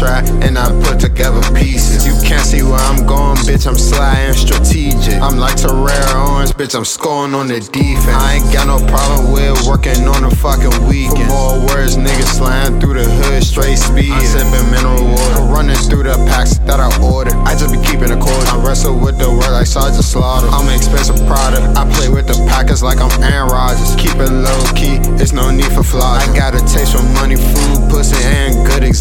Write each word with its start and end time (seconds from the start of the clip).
trap 0.00 0.24
and 0.40 0.56
I 0.56 0.72
put 0.88 0.98
together 0.98 1.44
pieces. 1.52 2.08
You 2.08 2.16
can't 2.26 2.40
see 2.40 2.62
where 2.62 2.80
I'm 2.88 3.04
going, 3.04 3.36
bitch. 3.44 3.66
I'm 3.68 3.76
sly 3.76 4.32
and 4.32 4.36
strategic. 4.36 5.20
I'm 5.20 5.36
like 5.36 5.56
Terrell 5.56 5.84
Owens, 6.16 6.52
bitch. 6.52 6.74
I'm 6.74 6.86
scoring 6.88 7.34
on 7.34 7.48
the 7.48 7.60
defense. 7.60 8.08
I 8.08 8.40
ain't 8.40 8.48
got 8.48 8.66
no 8.66 8.80
problem 8.88 9.32
with 9.32 9.60
working 9.68 10.08
on 10.08 10.24
the 10.24 10.32
fucking 10.40 10.72
weekend. 10.88 11.28
For 11.28 11.36
more 11.36 11.60
words, 11.68 12.00
niggas 12.00 12.40
sliding 12.40 12.80
through 12.80 12.96
the 12.96 13.04
hood, 13.04 13.44
straight 13.44 13.76
speed. 13.76 14.10
I'm 14.10 14.24
sipping 14.24 14.72
mineral 14.72 15.04
water, 15.04 15.44
running 15.52 15.76
through 15.84 16.08
the 16.08 16.16
packs 16.32 16.56
that 16.64 16.80
I 16.80 16.88
ordered. 17.04 17.36
I 17.44 17.52
just 17.52 17.76
be 17.76 17.80
keeping 17.84 18.10
a 18.10 18.16
course. 18.16 18.48
I 18.48 18.56
wrestle 18.64 18.96
with 18.96 19.20
the 19.20 19.28
word 19.28 19.52
like 19.52 19.68
Sergeant 19.68 20.04
Slaughter. 20.04 20.48
I'm 20.48 20.64
an 20.64 20.74
expensive 20.74 21.20
product. 21.28 21.76
I 21.76 21.84
play 21.92 22.08
with 22.08 22.24
the 22.24 22.40
Packers 22.48 22.82
like 22.82 23.04
I'm 23.04 23.12
Aaron 23.20 23.52
Rodgers. 23.52 23.92
Keep 24.00 24.16
it 24.16 24.32
low 24.32 24.60
key, 24.72 24.96
it's 25.20 25.36
no 25.36 25.52
need 25.52 25.68
for 25.76 25.84
flaws. 25.84 26.24
I 26.24 26.26
got 26.32 26.56
a 26.56 26.62
taste 26.64 26.96
for 26.96 27.04
money, 27.20 27.36
food, 27.36 27.69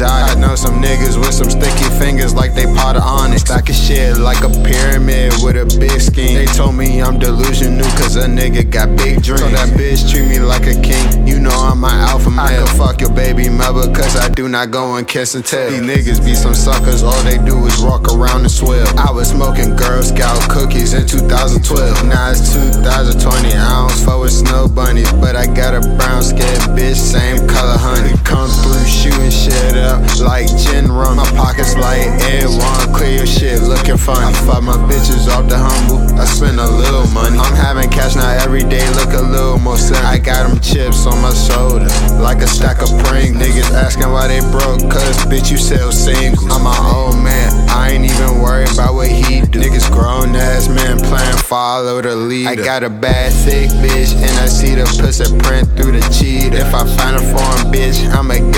exotic. 0.00 0.36
I 0.36 0.40
know 0.40 0.54
some 0.54 0.80
niggas 0.80 1.18
with 1.18 1.34
some 1.34 1.50
sticky 1.50 1.88
fingers 1.98 2.34
like 2.34 2.54
they 2.54 2.66
pot 2.66 2.96
of 2.96 3.02
honest. 3.02 3.46
Stack 3.46 3.68
of 3.68 3.74
shit 3.74 4.16
like 4.18 4.42
a 4.42 4.50
pyramid 4.62 5.32
with 5.42 5.56
a 5.56 5.66
big 5.78 6.00
scheme. 6.00 6.34
They 6.34 6.46
told 6.46 6.74
me 6.74 7.02
I'm 7.02 7.18
delusional 7.18 7.88
cause 7.98 8.16
a 8.16 8.26
nigga 8.26 8.70
got 8.70 8.96
big 8.96 9.22
dreams. 9.22 9.40
So 9.40 9.48
that 9.48 9.68
bitch 9.74 10.10
treat 10.10 10.28
me 10.28 10.38
like 10.38 10.66
a 10.66 10.80
king. 10.80 11.26
You 11.26 11.40
know 11.40 11.50
I'm 11.50 11.80
my 11.80 11.94
alpha 12.10 12.30
male. 12.30 12.46
I 12.46 12.56
can 12.56 12.66
fuck 12.78 13.00
your 13.00 13.12
baby 13.12 13.48
mother 13.48 13.92
cause 13.92 14.16
I 14.16 14.28
do 14.28 14.48
not 14.48 14.70
go 14.70 14.96
and 14.96 15.06
kiss 15.06 15.34
and 15.34 15.44
tell. 15.44 15.70
These 15.70 15.82
niggas 15.82 16.24
be 16.24 16.34
some 16.34 16.54
suckers, 16.54 17.02
all 17.02 17.22
they 17.22 17.38
do 17.38 17.56
is 17.66 17.80
walk 17.82 18.12
around 18.12 18.42
and 18.42 18.50
swell. 18.50 18.86
I 18.98 19.10
was 19.10 19.30
smoking 19.30 19.74
Girl 19.76 20.02
Scout 20.02 20.38
cookies 20.50 20.94
in 20.94 21.06
2012. 21.06 22.06
Now 22.06 22.30
it's 22.30 22.54
2020. 22.54 23.54
I 23.54 23.88
don't 23.88 23.98
fuck 24.04 24.20
with 24.20 24.32
snow 24.32 24.68
bunnies, 24.68 25.12
but 25.14 25.34
I 25.34 25.46
got 25.46 25.74
a 25.74 25.80
brown 25.98 26.22
skin 26.22 26.58
bitch, 26.76 26.96
same 26.96 27.46
color 27.48 27.78
honey. 27.78 28.14
Come 28.22 28.48
through 28.62 28.77
shooting 29.10 29.30
shit 29.30 29.76
up 29.76 30.00
like 30.20 30.46
gin 30.56 30.90
rum. 30.90 31.16
My 31.16 31.28
pockets 31.36 31.76
like 31.76 32.08
Ed 32.28 32.46
One, 32.46 32.94
clear 32.94 33.18
your 33.18 33.26
shit 33.26 33.62
looking 33.62 33.96
funny. 33.96 34.24
I 34.24 34.32
fuck 34.46 34.62
my 34.62 34.76
bitches 34.88 35.28
off 35.28 35.48
the 35.48 35.58
humble. 35.58 35.98
I 36.18 36.24
spend 36.24 36.60
a 36.60 36.66
little 36.66 37.06
money. 37.08 37.38
I'm 37.38 37.54
having 37.54 37.90
cash 37.90 38.16
now 38.16 38.30
every 38.44 38.62
day, 38.62 38.86
look 38.94 39.12
a 39.12 39.22
little 39.22 39.58
more 39.58 39.76
simple. 39.76 40.06
I 40.06 40.18
got 40.18 40.48
them 40.48 40.60
chips 40.60 41.06
on 41.06 41.20
my 41.22 41.32
shoulder, 41.32 41.88
like 42.20 42.38
a 42.38 42.46
stack 42.46 42.82
of 42.82 42.90
Pringles. 43.06 43.42
Niggas 43.42 43.70
asking 43.72 44.10
why 44.10 44.28
they 44.28 44.40
broke, 44.50 44.80
cause 44.90 45.24
bitch, 45.26 45.50
you 45.50 45.58
sell 45.58 45.92
singles. 45.92 46.50
I'm 46.50 46.62
my 46.64 46.76
old 46.94 47.16
man, 47.22 47.52
I 47.70 47.90
ain't 47.92 48.04
even 48.04 48.40
worried 48.40 48.72
about 48.72 48.94
what 48.94 49.08
he 49.08 49.40
do. 49.46 49.60
Niggas 49.60 49.90
grown 49.90 50.34
ass 50.34 50.68
men 50.68 50.98
playing 50.98 51.38
follow 51.48 52.02
the 52.02 52.14
leader. 52.14 52.50
I 52.50 52.56
got 52.56 52.82
a 52.82 52.90
bad 52.90 53.32
thick 53.32 53.70
bitch, 53.80 54.14
and 54.14 54.32
I 54.38 54.46
see 54.46 54.74
the 54.74 54.84
pussy 55.00 55.24
print 55.38 55.68
through 55.76 55.92
the 55.92 56.04
cheat. 56.12 56.52
If 56.52 56.74
I 56.74 56.84
find 56.96 57.16
a 57.16 57.20
foreign 57.20 57.72
bitch, 57.72 58.04
I'ma 58.10 58.34
get 58.52 58.57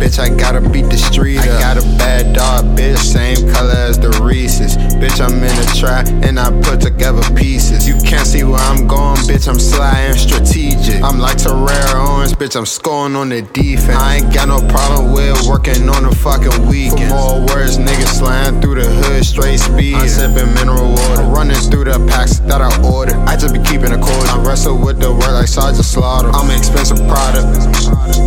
bitch. 0.00 0.18
I 0.18 0.34
gotta 0.34 0.60
beat 0.60 0.88
the 0.88 0.96
street. 0.96 1.38
Up. 1.38 1.44
I 1.44 1.60
got 1.60 1.76
a 1.76 1.86
bad 1.98 2.34
dog, 2.34 2.64
bitch. 2.76 2.96
Same 2.98 3.36
color 3.52 3.76
as 3.76 3.98
the 3.98 4.08
Reese's. 4.24 4.76
Bitch, 4.96 5.20
I'm 5.20 5.36
in 5.36 5.52
a 5.52 5.66
trap 5.76 6.08
and 6.24 6.40
I 6.40 6.50
put 6.62 6.80
together 6.80 7.22
pieces. 7.36 7.86
You 7.86 7.94
can't 8.00 8.26
see 8.26 8.42
where 8.42 8.60
I'm 8.60 8.86
going, 8.86 9.20
bitch. 9.28 9.46
I'm 9.48 9.60
sly 9.60 10.00
and 10.08 10.18
strategic. 10.18 11.02
I'm 11.02 11.18
like 11.18 11.36
Terrell 11.36 11.68
Owens, 11.94 12.32
bitch. 12.32 12.56
I'm 12.56 12.66
scoring 12.66 13.14
on 13.14 13.28
the 13.28 13.42
defense. 13.42 13.96
I 13.96 14.16
ain't 14.16 14.32
got 14.32 14.48
no 14.48 14.60
problem 14.68 15.12
with 15.12 15.46
working 15.46 15.88
on 15.88 16.04
the 16.04 16.14
fucking 16.16 16.66
weekend. 16.66 17.10
For 17.10 17.16
more 17.16 17.40
words, 17.46 17.76
niggas 17.76 18.18
sliding 18.18 18.60
through 18.60 18.80
the 18.80 18.88
hood, 18.88 19.24
straight 19.24 19.60
speed. 19.60 19.94
I'm 19.94 20.08
sipping 20.08 20.52
mineral 20.54 20.90
water, 20.90 21.22
running 21.28 21.60
through 21.68 21.84
the 21.84 21.98
packs 22.08 22.38
that 22.48 22.62
I 22.62 22.70
ordered. 22.82 23.16
I 23.28 23.36
just 23.36 23.52
be 23.52 23.60
keeping 23.60 23.92
a 23.92 23.98
course. 23.98 24.28
I 24.28 24.40
wrestle 24.42 24.78
with 24.78 24.98
the 24.98 25.12
word 25.12 25.32
like 25.32 25.48
Sergeant 25.48 25.84
Slaughter. 25.84 26.30
I'm 26.32 26.48
an 26.48 26.56
expensive 26.56 26.98
product. 27.06 28.19